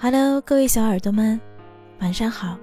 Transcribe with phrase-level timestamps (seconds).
[0.00, 1.40] Hello，各位小耳朵们，
[1.98, 2.56] 晚上好。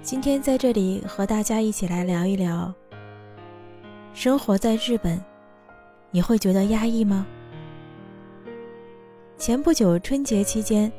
[0.00, 2.72] 今天在这里和大家一起来聊一聊，
[4.14, 5.20] 生活在日本，
[6.12, 7.26] 你会觉得压抑吗？
[9.36, 10.92] 前不久春节期间，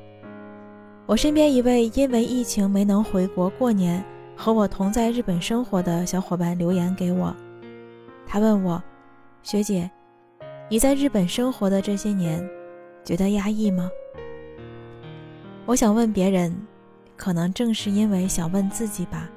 [1.06, 4.04] 我身边一位因为疫情没能回国过年，
[4.36, 7.34] 和我同在日本生活的小伙伴留言给我，
[8.28, 8.84] 他问我
[9.44, 9.90] ：“学姐，
[10.68, 12.46] 你在日本生活的这些年，
[13.10, 13.90] 觉得压抑吗？”
[15.66, 16.56] 我想问别人。
[17.20, 19.30] 可能正是因为想问自己吧。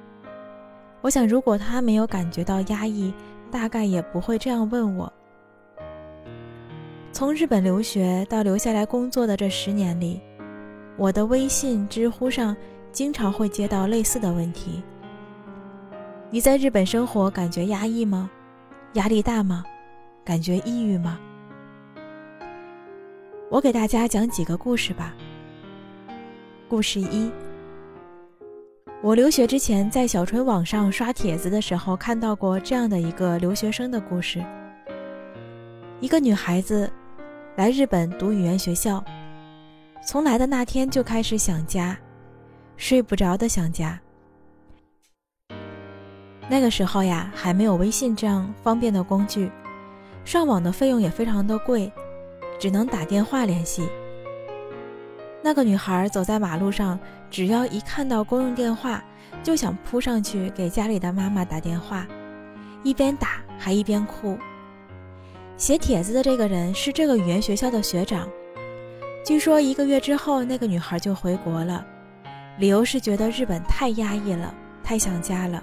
[1.01, 3.13] 我想，如果他没有感觉到压抑，
[3.51, 5.13] 大概也不会这样问我。
[7.13, 10.21] 从日本留学到留下来工作的这十年里，
[10.97, 12.57] 我的微信、知乎上
[12.93, 14.81] 经常会接到类似的问题：
[16.31, 18.31] 你在日本生活感觉压抑吗？
[18.93, 19.65] 压力大吗？
[20.25, 21.19] 感觉抑郁吗？
[23.53, 25.15] 我给大家讲几个故事吧。
[26.71, 27.31] 故事一。
[29.03, 34.43] 我留学之前，在小春网上刷帖子的时候，看到过这样的一个留学生的故事。
[36.01, 36.91] 一个女孩子
[37.57, 39.05] 来日本读语言学校，
[40.03, 41.95] 从来的那天就开始想家，
[42.79, 44.01] 睡不着的想家。
[46.49, 49.53] 那个时候呀，还没有微信这样方便的工具，
[50.25, 51.93] 上网的费用也非常的贵，
[52.63, 53.89] 只能打电话联系。
[55.43, 56.97] 那个女孩走在马路上，
[57.29, 59.03] 只要一看到公用电话，
[59.43, 62.07] 就想扑上去给家里的妈妈打电话，
[62.85, 64.39] 一边打还一边哭。
[65.57, 68.29] 写帖子的这个人是这个语言学校的学长，
[69.25, 71.85] 据说一个月之后，那个女孩就回国了，
[72.59, 75.61] 理由是觉得日本太压抑了，太想家了。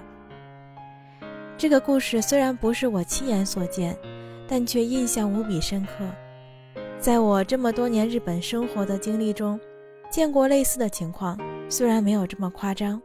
[1.56, 3.96] 这个故事虽然不是我亲眼所见，
[4.46, 6.04] 但却印象无比深刻。
[7.00, 9.58] 在我这么多年日本生活的经历中，
[10.10, 13.00] 见过类似的情况，虽然没有这么夸张。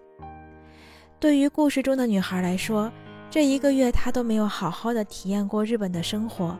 [1.17, 2.91] 对于故事中的女孩来说，
[3.29, 6.57] 这一个月她都没有好好的体验过日本的生活，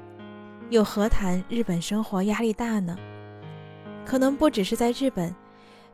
[0.70, 2.96] 又何谈日本生活压力大呢？
[4.06, 5.36] 可能不只是在日本，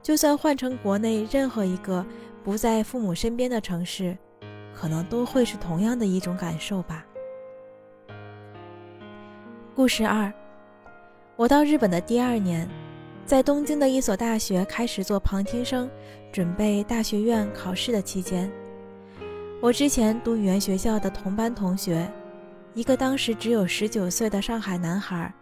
[0.04, 2.06] 就算换成国内任何一个
[2.44, 4.16] 不在父母身边的城市，
[4.76, 7.04] 可能都会是同样的一种感受吧。
[9.74, 10.32] 故事二，
[11.42, 12.70] 我到日本的第二年。
[13.26, 15.90] 在东京的一所大学开始做旁听生，
[16.32, 18.52] 准备大学院考试的期间，
[19.60, 22.08] 我之前读语言学校的同班同学，
[22.76, 25.34] 一个当时只有十九岁的上海男孩，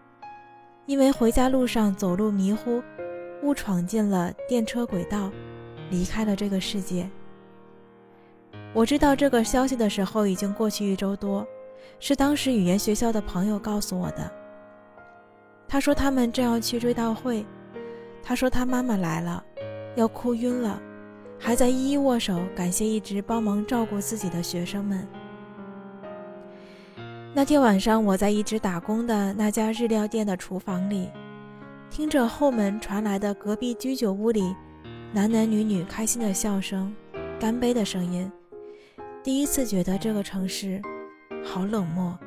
[0.86, 2.82] 因为回家路上走路迷糊，
[3.44, 5.30] 误闯进了电车轨道，
[5.90, 7.10] 离开了这个世界。
[8.74, 11.46] 我知道这个消息的时候已经过去一周多，
[12.00, 14.39] 是当时语言学校的朋友告诉我的。
[15.70, 17.46] 他说他们正要去追悼会。
[18.24, 19.44] 他说他妈妈来了，
[19.96, 20.82] 要哭晕了，
[21.40, 25.08] 还在一一握手感谢一直帮忙照顾自己的学生们。
[27.34, 31.10] 那天晚上，我在一直打工的那家日料店的厨房里，
[31.90, 34.56] 听着后门传来的隔壁居酒屋里
[35.14, 36.94] 男男女女开心的笑声、
[37.40, 38.30] 干杯的声音，
[39.24, 40.82] 第一次觉得这个城市
[41.44, 42.18] 好冷漠。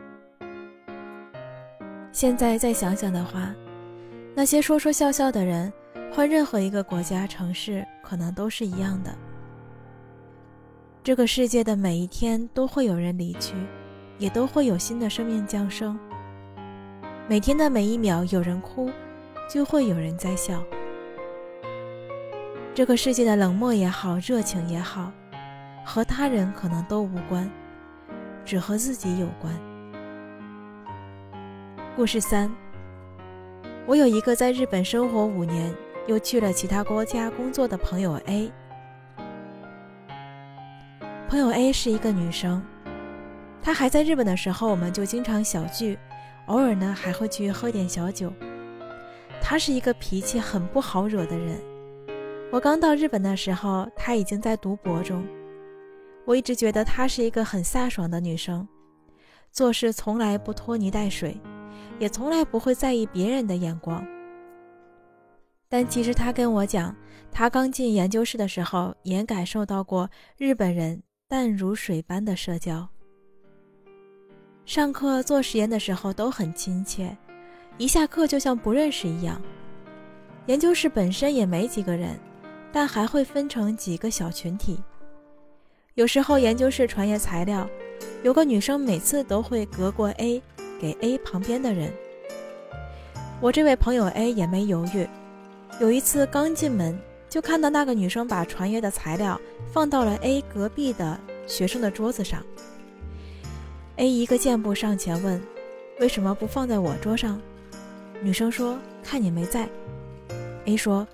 [2.12, 3.54] 现在再想想的话，
[4.34, 5.72] 那些说说笑笑的人。
[6.14, 9.10] 换任何一个国家、城市，可能都是一样的。
[11.02, 13.54] 这个世界的每一天都会有人离去，
[14.18, 15.98] 也都会有新的生命降生。
[17.26, 18.90] 每天的每一秒，有人哭，
[19.48, 20.62] 就会有人在笑。
[22.74, 25.10] 这个世界的冷漠也好，热情也好，
[25.86, 27.50] 和他人可能都无关，
[28.44, 29.50] 只和自己有关。
[31.94, 32.50] 故事三：
[33.86, 35.74] 我有一个在日本生活五年。
[36.08, 38.50] 又去了其他国家工作的朋友 A。
[41.28, 42.60] 朋友 A 是一个女生，
[43.62, 45.96] 她还在日本的时候，我们就经常小聚，
[46.46, 48.32] 偶尔呢还会去喝点小酒。
[49.40, 51.56] 她是一个脾气很不好惹的人。
[52.50, 55.24] 我刚到日本的时候，她已经在读博中。
[56.24, 58.66] 我一直觉得她是一个很飒爽的女生，
[59.52, 61.40] 做事从来不拖泥带水，
[62.02, 64.04] 也从来不会在意别人的眼光。
[65.68, 66.92] 但其实他跟我讲，
[67.30, 72.88] 他刚进研究室的时候也感受到过日本人淡如水般的社交。
[74.66, 77.16] 上课做实验的时候都很亲切，
[77.78, 79.40] 一下课就像不认识一样。
[80.46, 82.18] 研究室本身也没几个人，
[82.72, 84.82] 但还会分成几个小群体。
[85.94, 87.64] 有时候研究室传阅材料，
[88.24, 90.42] 有个女生每次都会隔过 A，
[90.82, 91.92] 给 A 旁边的人。
[93.40, 95.06] 我这位朋友 A 也没犹豫，
[95.80, 96.98] 有一次刚进门
[97.28, 99.40] 就看到那个女生把传阅的材料
[99.72, 102.42] 放到了 A 隔壁的学生的桌子上。
[103.96, 105.40] A 一个箭步上前问
[106.00, 107.40] ：“为什么不放在我桌上？”
[108.20, 109.68] 女生说：“看你没在。
[110.64, 111.06] ”A 说：“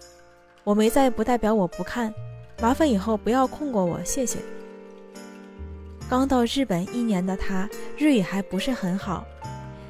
[0.65, 2.15] 我没在不代表我不看，
[2.63, 4.39] 麻烦以后不要控过我，谢谢。”
[6.09, 7.69] 刚到日本一年的他
[7.99, 9.27] 日语还不是很好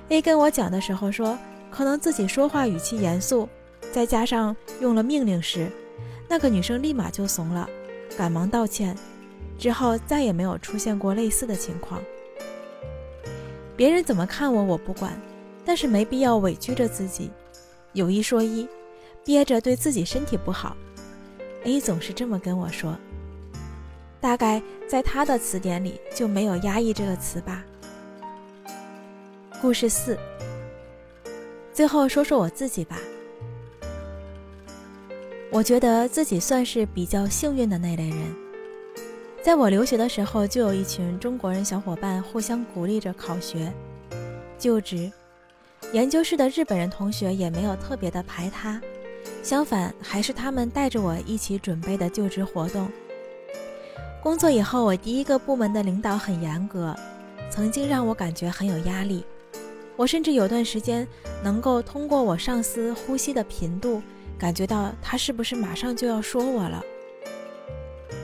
[0.08, 1.38] ，A 跟我讲的时候说。
[1.70, 3.46] 可能自己说话语气严肃，
[3.92, 5.70] 再加上用了命令时，
[6.26, 7.68] 那个女生立马就怂了，
[8.16, 8.96] 赶忙道歉，
[9.58, 12.02] 之后再也没有出现过类似的情况。
[13.76, 15.12] 别人怎么看我我不管，
[15.62, 17.30] 但是没必要委屈着自己，
[17.92, 18.66] 有一说一，
[19.22, 20.74] 憋着对自己身体不好。
[21.64, 22.96] A 总是这么跟我说，
[24.22, 27.62] 大概在他的词典里就没有压抑这个词吧。
[29.60, 30.16] 故事四。
[31.72, 32.96] 最后说说我自己吧，
[35.50, 38.18] 我觉得自己算是比较幸运的那类人。
[39.42, 43.72] 在我留学的时候，就有一群中国人小伙伴互相鼓励着考学、
[44.58, 45.10] 就职。
[45.92, 48.80] 研究室的日本人同学也没有特别的排他，
[49.42, 52.88] 相反，还是他们带着我一起准备的就职活动。
[54.22, 56.94] 工作以后，我第一个部门的领导很严格，
[57.50, 59.24] 曾经让我感觉很有压力。
[59.98, 61.04] 我甚至有段时间
[61.42, 64.00] 能够通过我上司呼吸的频度，
[64.38, 66.80] 感觉到他是不是马上就要说我了。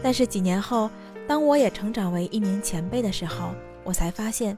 [0.00, 0.88] 但是几年后，
[1.26, 3.50] 当我也成长为一名前辈的时候，
[3.82, 4.56] 我才发现，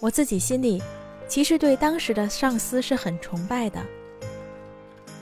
[0.00, 0.82] 我自己心里
[1.26, 3.80] 其实对当时的上司是很崇拜的。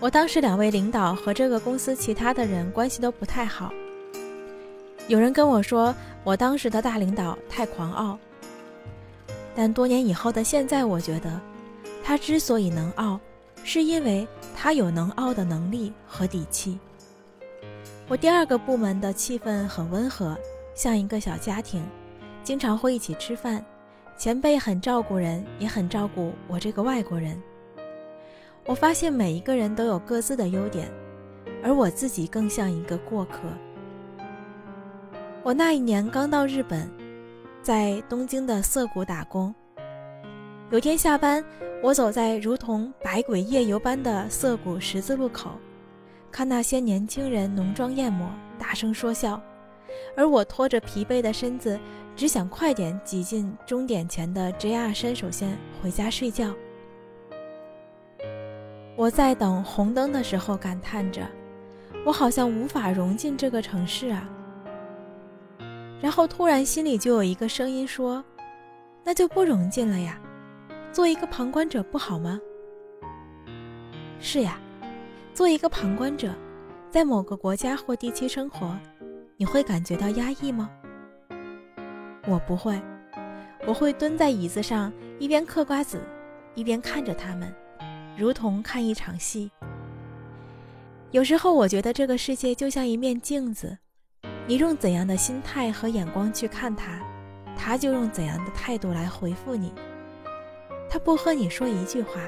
[0.01, 3.73] 我当时两位领导和这个公司其他的人关系都不太好，
[5.07, 5.95] 有人跟我说
[6.25, 8.19] 我当时的大领导太狂傲。
[9.61, 11.41] 但多年以后的现在，我觉得，
[12.05, 13.19] 他之所以能傲，
[13.65, 14.25] 是因为
[14.55, 16.79] 他有能傲的能力和底气。
[18.07, 20.39] 我第二个部门的气氛很温和，
[20.77, 21.85] 像一个小家庭，
[22.45, 23.65] 经常会一起吃饭。
[24.17, 27.37] 前辈很照顾人，也很照顾我这个外国人。
[28.65, 30.89] 我发现每一个人都有各自的优点，
[31.65, 33.41] 而我自己更像一个过客。
[35.43, 36.89] 我那一年刚到日本。
[37.69, 39.55] 在东京的涩谷打工。
[40.71, 41.45] 有天下班，
[41.83, 45.51] 我走在如同百鬼夜游般的涩谷十字路口，
[46.33, 49.39] 看那些年轻人浓妆艳抹，大声说笑，
[50.17, 51.79] 而我拖着疲惫的身子，
[52.17, 56.55] 只想快点挤进终点前的 JR 山手线回家睡觉。
[58.97, 61.21] 我在等红灯的时候感叹着，
[62.07, 64.27] 我好像无法融进这个城市啊。
[66.01, 68.25] 然后突然心里就有一个声音说
[69.05, 70.19] ：“那就不融进了呀，
[70.93, 72.41] 做一个旁观者不好吗？”
[74.21, 74.61] 是呀，
[75.35, 76.33] 做一个旁观者，
[76.91, 78.79] 在某个国家或地区生活，
[79.37, 80.71] 你会感觉到压抑吗？
[82.27, 82.81] 我不会，
[83.67, 86.01] 我会蹲在椅子上，一边嗑瓜子，
[86.55, 87.53] 一边看着他们，
[88.17, 89.51] 如同看一场戏。
[91.11, 93.79] 有时候我觉得这个世界就像一面镜子。
[94.49, 96.99] 你用怎样的心态和眼光去看他，
[97.55, 99.75] 他就用怎样的态度来回复你。
[100.89, 102.19] 他不和你说一句话，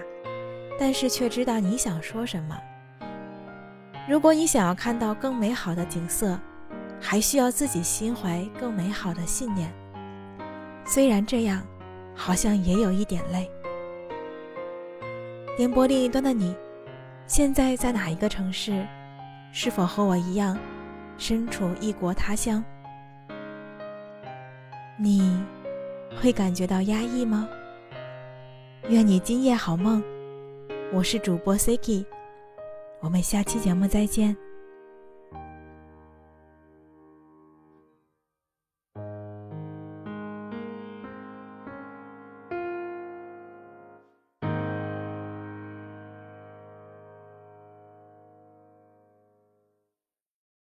[0.79, 2.55] 但是却知道你想说什么。
[4.07, 6.39] 如果你想要看到更美好的景色，
[7.01, 9.73] 还需要自己心怀更美好的信念。
[10.85, 11.63] 虽然这样，
[12.15, 13.51] 好像也有一点累。
[15.59, 16.55] 宁波另一端的你，
[17.27, 18.87] 现在在哪一个城市？
[19.53, 20.59] 是否和我一样？
[21.21, 22.65] 身处异国他乡，
[24.99, 25.39] 你
[26.19, 27.47] 会感觉到压抑吗？
[28.89, 30.03] 愿你今夜好梦。
[30.91, 32.07] 我是主播 Siki，
[33.01, 34.35] 我们下期节目再见。